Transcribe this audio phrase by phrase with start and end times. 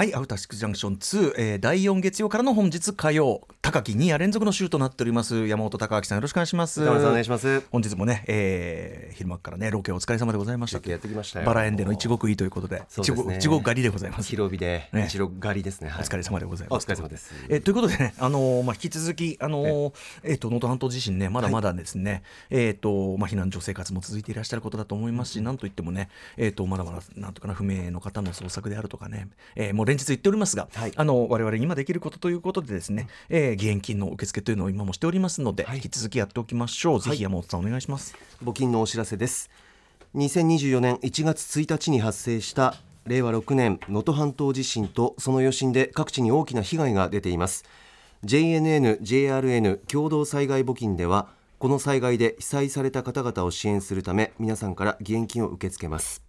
[0.00, 6.80] はい、アウターシックスジャンクション2、えー、第4月曜からの本日火曜、高木2夜連続の週となっております、山本隆明さん、よろしくお願いします。
[6.80, 7.60] 山本さんお願いします。
[7.70, 10.90] 本日もね、えー、昼間からね、ロケお疲れ様でございました。
[10.90, 11.46] やってきましたよ。
[11.46, 13.36] バラ園での一国いいということで、そうですね。
[13.36, 14.28] 一国狩りでございます。
[14.30, 15.04] 広帯でね。
[15.06, 16.02] 一郎狩りですね、はい。
[16.02, 16.84] お疲れ様でございます。
[16.84, 17.34] お疲れ様です。
[17.50, 19.92] えーということでね、あのーまあ、引き続き、あのー
[20.22, 30.92] えーと能登半島地震ね、まだまだですね、えーとまあ、避難所生活も続いていらっしゃることだと思いますし、なんといってもね、えーとまだまだなんとかな不明の方の捜索であるとかね、えーもう連日言っておりますが、はい。
[30.96, 35.76] あの我々に今できることということでですね、えー義援金の受付というのを今もしておりますので、はい。
[35.76, 37.00] 引き続きやっておきましょう。
[37.00, 38.14] ぜひ山本さんお願いします。
[38.42, 39.50] 募金のお知らせです。
[40.14, 42.74] 2024年1月1日に発生した
[43.06, 47.64] 令和6年能登半島地震とその余震で各地に大きな被害が出ています。
[48.24, 56.22] JNN、JRN 共同災害募金ではこの災害で被災された方々を支援するため皆さんから義援金を受け付けます。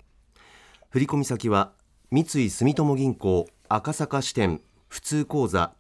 [0.90, 1.72] 振込先は
[2.12, 5.74] 三井住友銀行赤坂支店普通口座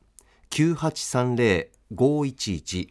[0.51, 2.89] 9830-511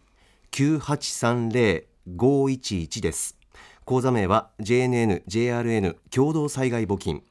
[0.51, 3.37] 9830-511です。
[3.85, 7.23] 口座名は JNN、JRN 共同災害募金。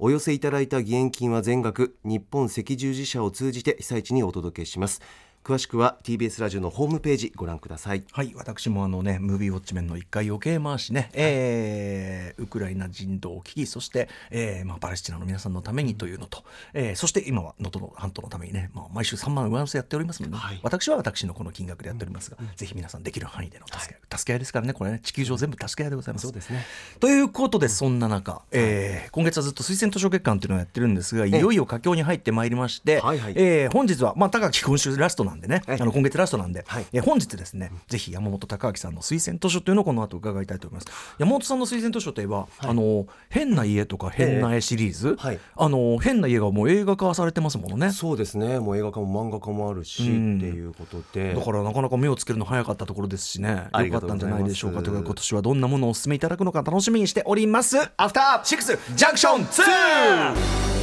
[0.00, 5.00] お寄せいただいた義援金は全額日本赤十字社を通じて被災地にお届けします。
[5.42, 8.04] 詳しくは TBS ラジオのホームページご覧ください。
[8.12, 20.38] はい、私もあのね、ムービーウォッチメンの一回余計回しね、えーウクライナ人道危機、そして、えーまあ、パレスチナの皆さんのためにというのと、えーそして今は能登の半島のためにね、まあ、毎週3万上乗せやっておりますので、ね。
[20.38, 20.60] はい。
[20.62, 26.24] 私は私のこの金額でやっておりますが、ぜひ皆さんできる範囲での助け合い、助け合いですからね、これね、地球上全部助け合いでございます。
[26.24, 26.66] そうですね。
[27.00, 33.34] ということで、そんな中、えー今月はずっと推薦図書月間というのをやってるんですが、いよいよ佳境に入ってまいりまして、はいはい。
[33.36, 35.80] えー本日は、まあ、高木今週ラストなんでね、はい。
[35.80, 36.86] あの今月ラストなんで、はい。
[36.92, 41.16] えー本日ですね、ぜひ山本隆明さんの推薦図書というのをこの後伺いたいと思います。
[41.18, 47.90] 山本さんの推薦図書といえば、あの変な家とか変な絵シリーズ、はいあの変な家がもう映画化されてますものね。
[47.90, 48.58] そうですね。
[48.58, 50.36] もう映画化も漫画化もあるし、うん。
[50.36, 51.34] っていうことで。
[51.34, 54.82] だからなかなか目をつけるの早かったところですしね、よかったんじゃないでしょうか。
[54.82, 57.78] というか今年はどんなものをお勧めいただくのか楽しみにしております。
[57.96, 60.79] アフターシックスジャンクション 2!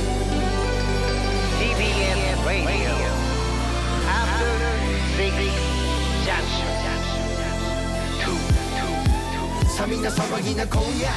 [9.87, 11.07] みな騒ぎな今夜。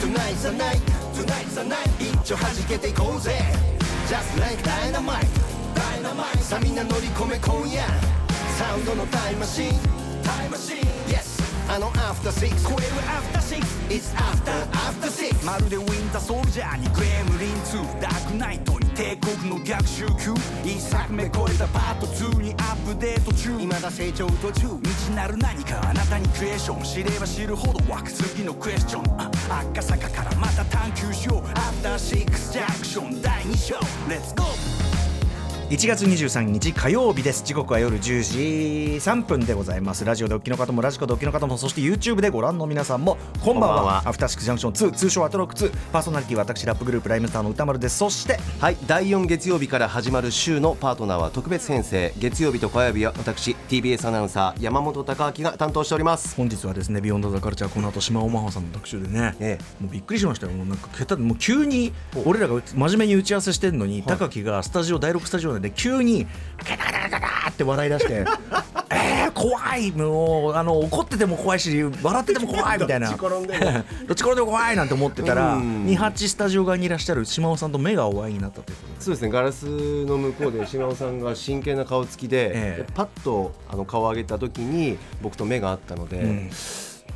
[0.00, 0.50] Tonight's
[2.00, 3.38] 一丁弾けていこうぜ。
[4.08, 5.26] Just like dynamite
[6.74, 7.84] な乗り込め今夜。
[8.58, 9.70] サウンドのタイムマシン
[11.08, 15.46] Yes あのアフターシックス超えるアフターシックス It's after after six.
[15.46, 20.34] まるでウィンターソルジャーにグレムリン2ダークナイトに帝国の逆襲級。
[20.64, 23.58] 一作目超えたパート2にアップデート中。
[23.58, 29.22] 未だ成長途中未知なる何かあなたにクエスチョン知れば知るほど湧く次のクエスチョン。
[29.50, 31.50] 赤坂からまた探求しよう。
[31.58, 33.22] アフターシックスジャンクション。
[33.22, 33.74] 第2章。
[34.08, 34.91] Let's go
[35.72, 37.42] 1月23日火曜日です。
[37.46, 38.38] 時刻は夜10時
[38.98, 40.04] 3分でございます。
[40.04, 44.02] ラジオでお聞きの方もラジコでお聞きの方もそして YouTube でご覧の皆さんもこんばんは。
[44.04, 47.96] アフターシックスジャンクション2通称アトロク2パーソナリティは私ラップグループ RHYMESTER の宇多丸です。
[47.96, 52.12] そしてはい第4月曜日から始まる週のパートナーは特別編成。
[52.18, 56.36] 月曜日と火曜日は私 TBS アナウンサー山本匠晃が担当しております。
[56.36, 60.52] 本日はですね Beyond the Cultureーこの後島尾真帆さんの特集でね、えもうびっくりしましたよ。
[60.52, 61.94] もうなんか桁もう急に
[62.26, 66.26] 俺らが真面目に打ち合わせしてるのに、高木がスタジオ第6スタジオで急に
[66.58, 68.24] ガタガタガタって笑い出して
[68.94, 73.08] えー、怖いもうあの怒ってても怖いし笑ってても怖いみたいな。
[73.08, 75.86] どっち転んでもどっち転んでも怖いなんて思ってたらうん。
[75.86, 78.76] 28スタジオ側にいらっしゃる島尾さんと目がお会いになったという。
[78.76, 79.64] ことでそうですねガラス
[80.04, 82.84] の向こうで 島尾さんが真剣な顔つきで、ええ。
[82.86, 86.50] でパッとあの顔を上げた時に僕と目が合ったので、ん。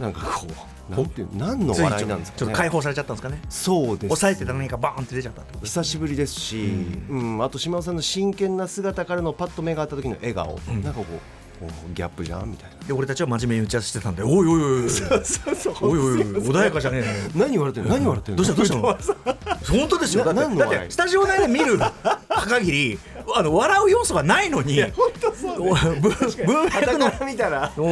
[0.00, 0.52] なんかこう
[0.88, 2.38] なんていう何の笑いなんですかね。
[2.38, 3.40] ちょっと解放されちゃったんですかね。
[3.48, 4.08] そうです。
[4.08, 5.64] 抑えてた何かバーンって出ちゃったってこと。
[5.64, 6.70] です久しぶりですし、
[7.08, 7.42] うん。
[7.42, 12.76] あと島尾さんの真剣な姿からのパッと目が合った時の笑顔、なんかこうギャップじゃんみたいな。
[12.86, 16.22] で俺たちは真面目に打ち合わせしてたんでおいおいおいおいおいおいおい。
[16.22, 17.94] 穏やかじゃねえのよ何笑ってるの？
[17.94, 18.44] 何笑ってるの？
[18.44, 18.80] どうした？
[18.80, 19.14] どうした？
[19.74, 20.24] の本当ですよ。
[20.24, 21.78] だなってスタジオ内で見る
[22.28, 22.98] 限り
[23.34, 27.72] あの笑う要素がないのに本当そう、文脈のから見たら。
[27.76, 27.82] ど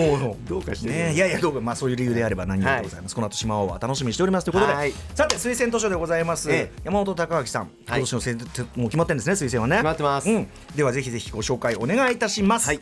[0.59, 0.95] うかしてる。
[0.95, 4.93] ね、いやいやどうかまあそういう理由であれば何よりでございます、この後島尾は楽しみにしておりますということで、はい。
[5.15, 6.73] さて推薦図書でございます、ええ。
[6.85, 7.71] 山本隆明さん。
[7.87, 8.39] 今年の選
[8.77, 9.77] もう決まってるんですね推薦はね。
[9.77, 10.31] 決まってます。
[10.31, 12.81] うん、ではぜひぜひご紹介お願いいたします、はい。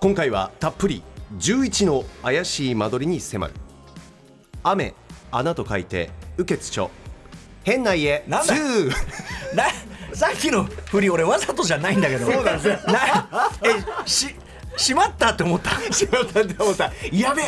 [0.00, 1.02] 今回はたっぷり
[1.38, 3.54] 11の怪しい間取りに迫る。
[4.64, 4.94] 雨
[5.30, 6.90] 穴と書いて雨穴書
[7.64, 8.24] 変な家。
[8.26, 8.54] なんだ。
[8.54, 8.88] 2
[9.54, 9.64] な
[10.14, 12.30] さっきの振り俺わざとじゃないんだけど。
[12.30, 12.78] そうなんですよ。
[14.04, 14.34] えし
[14.74, 15.70] しまったって思った？
[15.92, 16.84] しまったって思った。
[17.12, 17.42] やべ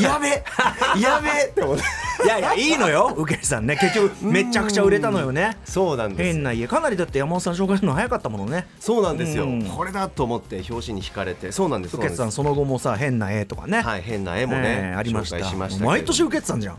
[0.00, 0.28] やべ
[1.00, 1.28] やべ。
[1.46, 1.84] って思った。
[2.24, 3.76] いやいやいいのよ受けさんね。
[3.76, 5.56] 結局めちゃくちゃ売れたのよね。
[5.64, 6.66] そうなんです変な家。
[6.66, 8.66] かなりだって山本さん紹介するの早かったものね。
[8.78, 9.62] そうなんですよ、うん。
[9.64, 11.52] これだと思って表紙に惹かれて。
[11.52, 15.36] そうなんです受けさんその後もさ変な絵とかね、はい変な絵もね、ええありました。
[15.36, 16.76] 紹介しましたけれど毎年受けてたんじゃん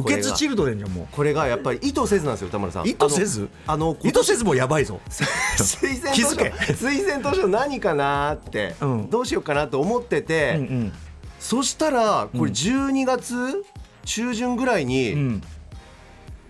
[0.00, 1.08] 受けつチルドレンじゃんもう。
[1.10, 2.86] これがやっぱり意図せずなんですよ田村さん。
[2.88, 3.48] 意図せず？
[3.66, 5.00] あの 意図せずもやばいぞ。
[5.08, 6.42] 推薦図書
[6.88, 9.10] 推薦図書何かなって、うん。
[9.10, 10.92] どうしようかなと思ってて、うんうん。
[11.40, 13.64] そしたらこれ12月
[14.04, 15.42] 中旬ぐらいに、うん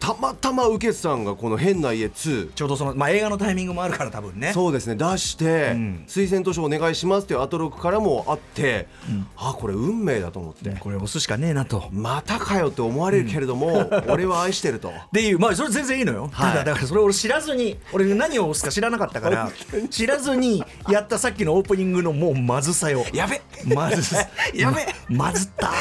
[0.00, 4.52] たまたま受けさんがこの「変な家2」ちょうどその、まあ、映画のタイミングもあるから多分ね。
[4.52, 4.96] そうですね。
[4.96, 6.04] 出して、うん。
[6.06, 8.88] 推薦図書お願いしますっていうアトロクからもあって、
[9.36, 11.88] あこれ運命だと思って、これ押すしかねえなと。
[11.92, 14.88] またかよって思われるけれども、 俺は愛してると。
[14.88, 16.52] っていうまあそれ全然いいのよ、はい。
[16.52, 19.50] ただだからそれ俺知らずに俺何を押すか知らなかったから
[19.90, 23.04] 知らずにやったさっきのオープニングのもうまずさよ。
[23.12, 23.40] やべ。
[23.64, 24.14] まず
[24.54, 24.86] やべ。
[25.08, 25.72] まずった。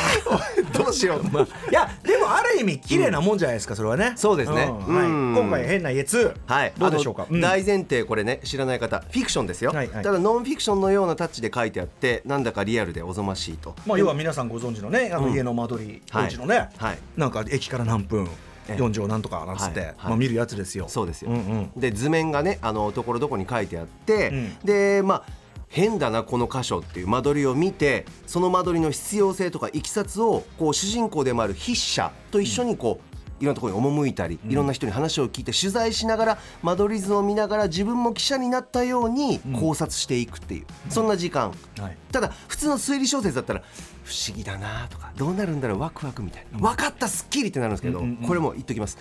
[0.77, 4.65] どうしよう、まあ、いやでもある意味綺麗なもんじゃないですかそれはね、そうですね。
[4.65, 4.77] ん。
[4.77, 5.05] はい。
[5.05, 5.35] うん。
[5.35, 7.41] 今回変な家2、はい、どうでしょうか、うん。
[7.41, 10.03] 大前提これね知らない方フィクションですよ、はいはい。
[10.03, 13.75] ただノンフィクションのようなタッチで書いてあってなんだかリアルでおぞましいと。
[13.85, 15.33] まあ、要は皆さんご存知のねあのうん。
[15.33, 16.97] 家の間取り、はいお家のね、はい。
[17.15, 18.27] なんか駅から何分
[18.69, 18.75] ええ。
[18.75, 19.87] 4畳なんとかなんつって、はい。
[19.89, 19.95] はい。
[20.09, 20.87] まあ、見るやつですよ。
[20.87, 21.37] そうですよ、んう
[21.77, 21.79] ん。
[21.79, 24.55] で図面がねあのところどころに書いてあって、うん。
[24.63, 33.06] でまあ変だなこの箇所っていう間取りを見てその間取りの必要性とかいきさつをこう主人公でもある筆者と一緒にこう、
[33.39, 41.97] いろんなところに赴いたり、いろんな人に話を聞いて取材しながら間取り図を見ながら自分も記者になったように考察していくっていう、そんな時間、はい。
[42.11, 43.61] ただ普通の推理小説だったら
[44.03, 48.97] 不思議だなとかどうなるんだろうワクワクみたいな、分かったすっきりってなるんですけど、これも言っときます。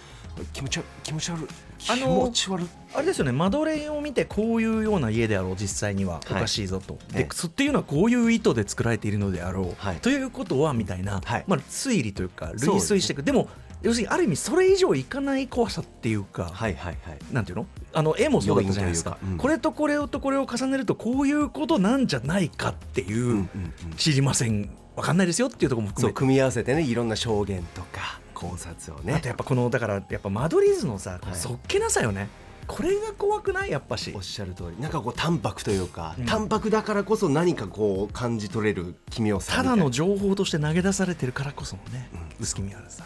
[0.52, 1.46] 気持ち悪い気持ち悪い。
[1.78, 2.66] 気あの持ち悪い。
[2.94, 7.24] あれですよね間取りを見てこういうような家であろう実際にはおかしいぞと、ええ。
[7.24, 9.96] でそっていうのはこういう意図で作られているのであろう、はい。
[9.96, 11.44] ということはみたいな、はい。
[11.46, 13.22] まあ、推理というか類推していく。
[13.22, 13.48] で,、も
[13.82, 17.18] 要するにある意味それ以上いかない怖さっていうか、はいはいはい。
[17.32, 17.66] なんていうの？
[17.92, 19.18] あの絵もそうだったじゃないですか。
[19.22, 19.36] うん。
[19.36, 23.50] これとこれとこれを重ねるとこういうことなんじゃないかっていう、うんうん
[23.96, 24.70] 知りません？
[24.96, 32.28] わかんないですよっていうところも含め組み合わせてねいろんな証言とか考察をあねとやっぱこのだからやっぱ間取り図のさ、そっけなさよね。
[32.66, 33.70] これが怖くない？
[33.70, 34.12] やっぱし。
[34.16, 34.82] おっしゃる通り。
[34.82, 36.26] なんかこう淡白というか、うん。
[36.26, 43.04] 淡白だからこそ何かこう感じ取れる奇妙さただの情報として投げ出されてるからこそのね、薄気味あるさ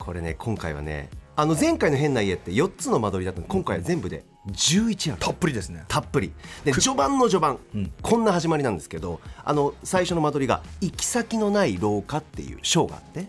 [0.00, 3.46] これね今回はねあの前回の変な家って4つの間取りだったの。
[3.46, 5.20] 今回は全部で11ある。
[5.22, 5.84] たっぷりですね。
[5.88, 6.32] たっぷり。
[6.64, 7.92] で序盤の序盤、うん。
[8.02, 13.28] こんな始まりなんですけどあの最初の間取りが「行き先のない廊下」っていう章があって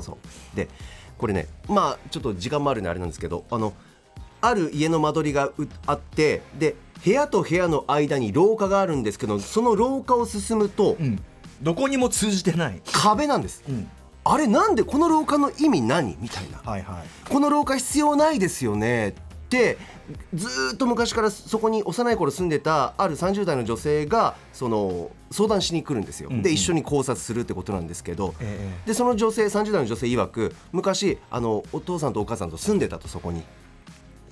[0.00, 0.56] そう。
[0.56, 0.68] で
[1.18, 3.74] これねまあちょっと時間もあるんであれなんですけどあの
[4.40, 11.22] ある家の間取りがうあってで部屋と部屋の間に廊下があるんですけどその廊下を進むとうん。
[11.62, 13.88] どこにも通じてない、壁なんです、ん
[14.24, 16.58] あれなんでこの廊下の意味何みたいな。
[16.58, 17.28] はいはい。
[17.28, 19.12] この廊下必要ないですよねっ
[19.48, 19.78] て
[20.34, 26.42] ずーっと昔からそこに幼い頃住んでたある30代の女性がその相談しに来るんですよ、うんうん。
[26.42, 33.42] で一緒に考察するってことなんですけど、ええでその女性30代の女性曰く昔あのお父さんとお母さんと住んでたとそこに。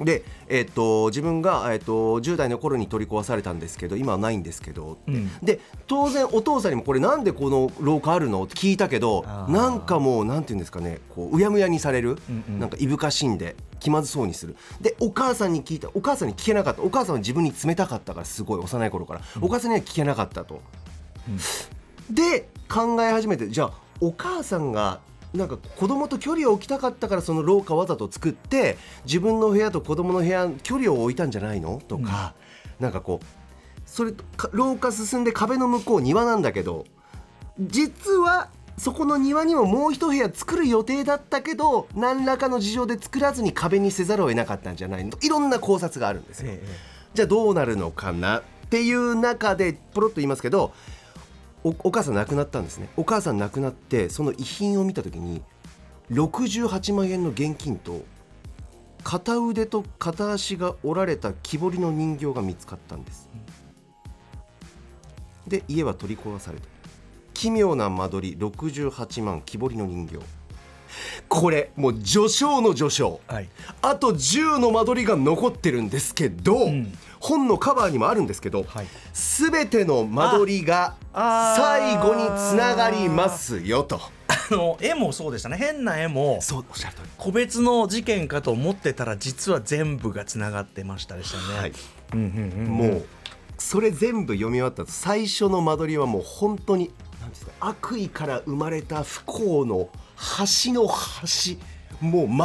[0.04, 5.30] で、えっと自分が、えっと10代の頃に取り壊されたんですけど今はないんですけど、うん。
[5.42, 8.44] で当然お父さんにもこれなんでこの廊下あるの？
[8.44, 12.58] って聞いたけどなんかもうなんていうんですかねこううやむやにされる、うんうん。
[12.58, 14.56] なんかいぶかしんで気まずそうにする。
[14.80, 16.82] でお母さんに聞いたお母さんに聞けなかった。
[16.82, 20.60] お母さんは自分に冷たかったからすごい幼い頃から、お母さんには聞けなかったと。
[22.10, 25.00] で考え始めてじゃあお母さんが
[25.32, 31.80] なんか子供と距離を置きたかったからその廊下わざと作って自分の部屋と子供の部屋距離を置いたんじゃないの？
[31.86, 32.34] とか、
[32.80, 33.26] なんかこう
[33.86, 36.84] それか廊下進んで壁の向こう庭なんだけど
[37.60, 45.10] 実はそこの庭にももう一部屋作る予定だったけど何らかの事情で作らずに壁にせざるを得なかったんじゃないの？
[45.10, 46.50] といろんな考察があるんですよ。
[46.50, 46.62] え。
[47.14, 48.40] じゃあどうなるのかな？
[48.40, 50.72] っていう中でポロッと言いますけど
[51.62, 52.88] おお母さん亡くなったんですね。
[52.96, 55.42] お母さん亡くなってその遺品を見た時に
[56.10, 58.02] 68万円の現金と
[59.04, 63.28] 片腕と片足が折られた木彫りの人形が見つかったんです。
[65.46, 66.66] で家は取り壊された。
[67.34, 70.39] 奇妙な間取り68万木彫りの人形。
[71.28, 73.48] これもう序章の序章、はい。
[73.82, 76.70] あと10の間取りが残ってるんですけど、
[77.20, 78.86] 本のカバーにもあるんですけど、はい。
[79.12, 84.00] すべての間取りがあ最後につながりますよと。
[84.28, 85.56] あの絵もそうでしたね。
[85.56, 87.08] 変な絵もそうおっしゃる通り。
[87.16, 91.72] 個別の事件かと思ってたら実は全部がつながってましたでしたね、はい。
[92.14, 93.06] うんうんうんもう
[93.58, 101.58] それ全部読み終わった後最初の間取りはもう本当に何ですか悪意から生まれた不幸の端の端
[102.00, 102.36] もう末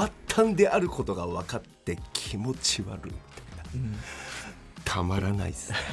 [0.46, 3.18] 端であることが分かって気持ち悪いみた
[3.78, 3.90] いな、
[4.86, 5.74] たまらないです。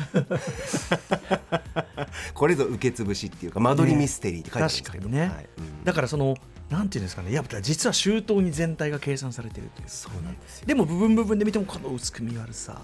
[2.35, 5.49] これぞ受け潰しっていうか間取りミステリーって書いてあるんですけど、確かにね、はい。
[5.59, 5.85] うん。
[5.85, 6.37] だからその
[6.71, 7.33] なんていうんですかね。
[7.33, 10.67] やっぱ実は周到に全体が計算されてるというそうなんですよ。
[10.67, 12.81] でも部分部分で見てもこの薄く見悪さ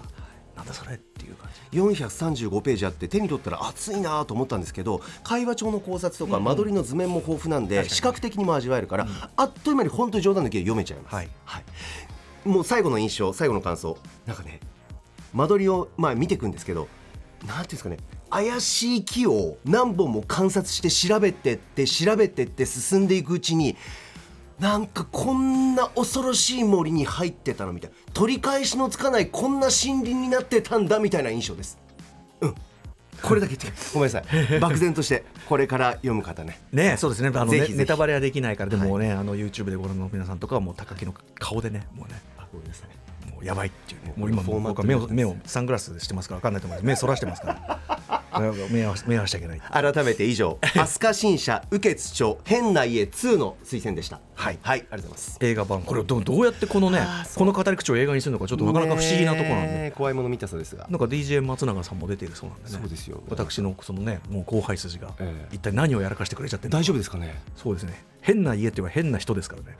[0.59, 1.79] なんだそれっていう感じ。
[1.79, 11.29] 435ページあって手に取ったら熱いなと思ったんですけど会話帳の考察とか間取りの図面も豊富なんで、視覚的にも味わえるから、あっという間に本当に冗談抜きで読めちゃいます、はい。
[12.45, 13.97] もう最後の印象最後の感想。
[14.25, 14.59] なんかね
[15.33, 16.87] 間取りをまあ見ていくんですけど
[17.45, 17.97] なんていうんですかね
[18.29, 23.75] 怪しい木を何本も観察して調べてって調べてって進んでいくうちに
[24.59, 27.95] なんかこんな恐ろしい森に入ってたのみたいな。
[28.13, 31.77] 取り返しのつかないこんな森林になってたんだみたいな印象です。
[32.41, 32.55] うん。
[33.21, 34.23] これだけ言って ごめんなさ
[34.55, 34.59] い。
[34.59, 36.59] 漠然としてこれから読む方ね。
[36.73, 37.29] ねそうですね。
[37.29, 37.77] あのねぜひぜひ。
[37.77, 42.19] ネタバレはできないからでもね、あの YouTube でご覧の皆さんとかはもう高木の顔でねもうね
[42.51, 43.31] ごめんなさい。
[43.31, 44.07] もうやばいっていうね。
[44.09, 46.85] もうもう今フォーマット僕は目を目をサングラスしてますから分かんないと思います。
[46.85, 48.09] 目そらしてますから。
[48.69, 54.59] 目合わせ目合わせちゃいけない改めて以上飛鳥新社雨穴町変な家2の推薦でしたはい。
[54.61, 54.79] はい。
[54.79, 55.37] ありがとうございます。
[55.41, 55.81] 映画版。
[55.81, 57.01] これをどどうやってこのね
[57.35, 60.87] この語り口を映画にするのかちょっとなかなか不思議なところなんで怖いもの見たそうですが。
[60.89, 62.77] なんか DJ 松永さんも出ているそうなんでね。
[62.79, 65.55] そうですよ私のそのねもう後輩筋がええ。
[65.55, 67.41] 一体何をやらかしてくれちゃって大丈夫ですかね？
[67.57, 68.01] そうですね。
[68.21, 69.77] 変な家っていうのは変な人ですからね。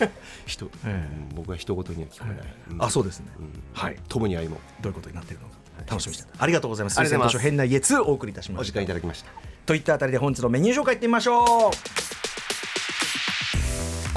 [0.44, 2.82] 人、えうん僕は人事には聞こえない、うん。
[2.84, 3.26] あそうですね。
[3.38, 3.52] うん。
[3.72, 3.96] はい。
[4.08, 4.82] 共に歩もう。
[4.82, 5.54] どういうことになっているのか。
[5.88, 6.28] 楽しみにして。
[6.38, 6.98] ありがとうございます。
[6.98, 7.46] ありがとうございます。
[7.46, 9.30] 推薦図書変な家2お送りいたしまお時した間いただきました。
[9.64, 12.17] といったあたりで本日のメニュー紹介いってみましょう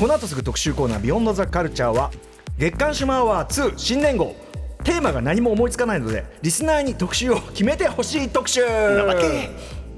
[0.01, 2.10] この後すぐ特集コーナー「ビヨンドザカルチャーは
[2.58, 4.36] 月刊シュマアワー2新年号。
[4.84, 8.62] テーマが何も思いつかないのでリスナーに特集を決めてほしい特集。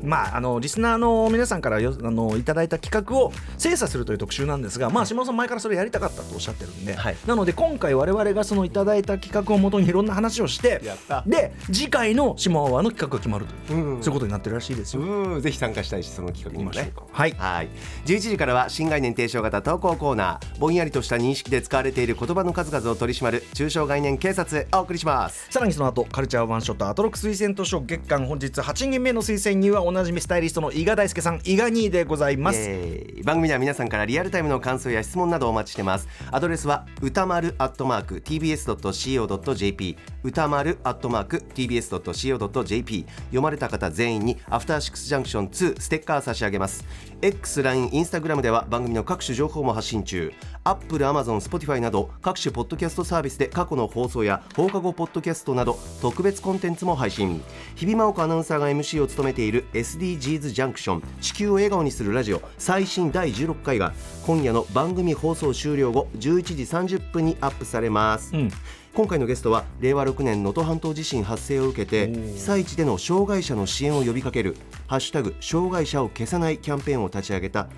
[0.04, 7.16] まあ、あのリスナーの皆さんからよあのいただいた企画を精査するという特集なんですが、まあ、島尾さん前からそれやりたかったとおっしゃってるんで、はい。
[7.26, 11.24] なので今回我々がそのいただいた企画をもとにいろんな話をしてやった。
[11.26, 14.04] で次回の島アワーの企画が決まるという、うん。
[14.04, 15.02] そういうことになってるらしいですよ。
[15.02, 15.42] うん。
[15.42, 16.78] ぜひ参加したいしその企画にもね。
[16.78, 17.18] 行きましょうか。
[17.18, 17.32] はい。
[17.32, 17.70] はい。
[18.06, 25.48] 11時からは新概念提唱型投稿コーナーぼんやりとした認識で使われている言葉の数々を取り締まる中小概念警察お送りします。
[25.50, 32.70] さらにその後カルチャーワンショットアトロック推薦図書月間本日8人目の推薦にはおなじみスタイリストの伊賀大輔さん伊賀兄でございます、
[33.24, 36.08] 番組では皆さんからリアルタイムの感想や質問などお待ちしてます。
[36.32, 46.86] アドレスは歌丸アットマーク tbs.co.jp 歌丸アットマーク tbs.co.jp 読まれた方全員にアフターシックスジャンクション2ステッカー差し上げます。
[47.24, 50.34] X、LINE、Instagram では番組の各種情報も発信中。
[50.65, 57.42] Apple、Amazon、Spotify など各種ポッドキャストサービスで過去の放送や放課後ポッドキャストなど特別コンテンツも配信。
[57.75, 63.94] 日比真央子アナウンサーが MC を務めている SDGs ジャンクション地球を笑顔にするラジオ最新第16回が
[64.25, 68.51] 今夜の番組放送終了後11時30分にアップされます、ん。
[68.96, 77.70] 今回のゲストは令和6年能登半島地震発生を受けて被災地での障害者の支援を呼びかける「ハッシュタグ障害者を消さない」キャンペーンを立ち上げた、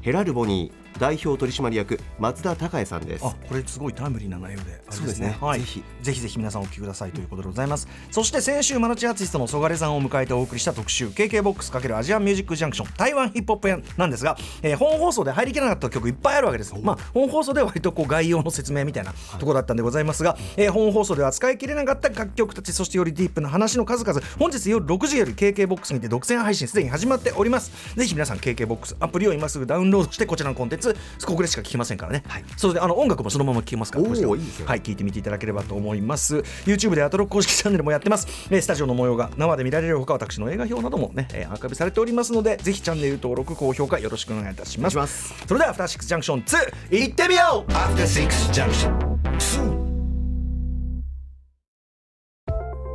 [0.00, 0.79] ヘラルボニー。
[1.00, 3.24] 代表取締役松田孝也さんです。
[3.24, 5.36] あこれすごいタイムリーな内容でそうですね。
[5.40, 5.82] はい、ぜひ。
[6.02, 7.88] ぜひぜひ皆さんお聞きくださいということでございます。
[8.10, 16.74] そして先週マルチアーティストのソガレさんを迎えてお送りした特集 KKBOX× アジアンミュージックジャンクション台湾ヒップホップ編なんですが、えー本放送で入りきらなかった曲いっぱいあるわけです。
[16.82, 27.94] まあ本放送では割とこう概要の説明みたいなところだったんでございますが、えー本放送では扱いきれなかった楽曲たちそしてよりディープな話の数々本日夜6時より KKBOX にて独占配信すでに始まっております。
[27.96, 30.89] ぜひ皆さん KKBOX アプリを今すぐダウンロードしてこちらのコンテンツ
[31.24, 32.22] ここでしか聞きませんからね、
[32.56, 34.36] それであの音楽もそのまま聴けますからおーこちらも。
[34.36, 34.66] いいですよ。
[34.66, 36.38] はい聞いてみていただければと思います。
[36.64, 45.34] YouTube でアトロック公式チャンネルもやってます、えースタジオの模様が生で見られるほか私の映画表などもね、えーアーカイブされておりますのでぜひチャンネル登録高評価よろしくお願いいたします。
[45.46, 47.72] それではアフターシックスジャンクション2いってみよう。
[47.72, 48.98] After Six Junction.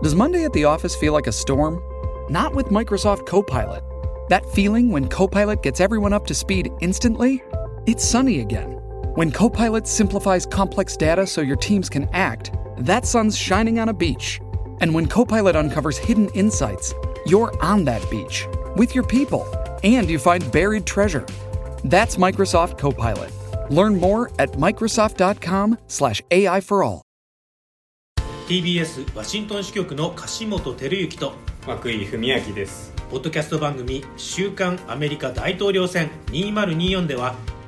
[0.04, 1.80] Does Monday at the office feel like a storm?
[2.30, 3.84] Not with Microsoft Copilot.
[4.30, 7.42] That feeling when Copilot gets everyone up to speed instantly?
[7.87, 8.73] It's sunny again.
[9.15, 13.93] When Copilot simplifies complex data so your teams can act, that sun's shining on a
[13.93, 14.41] beach.
[14.81, 16.95] And when Copilot uncovers hidden insights,
[17.27, 18.47] you're on that beach
[18.77, 19.47] with your people
[19.83, 21.27] and you find buried treasure.
[21.85, 23.33] That's Microsoft Copilot.
[23.71, 27.03] Learn more at Microsoft.com/slash AI for all.
[28.51, 31.35] TBS ワシントン支局の樫本照之と
[31.69, 37.37] 涌井文明ですポッドキャスト番組「週刊アメリカ大統領選2024」では